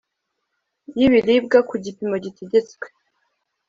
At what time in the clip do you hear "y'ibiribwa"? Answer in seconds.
0.97-1.57